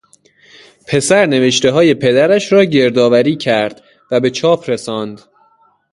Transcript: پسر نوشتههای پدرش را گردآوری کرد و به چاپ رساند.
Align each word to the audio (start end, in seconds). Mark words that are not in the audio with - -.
پسر 0.87 1.25
نوشتههای 1.25 1.93
پدرش 1.93 2.51
را 2.53 2.65
گردآوری 2.65 3.35
کرد 3.35 3.81
و 4.11 4.19
به 4.19 4.29
چاپ 4.29 4.69
رساند. 4.69 5.21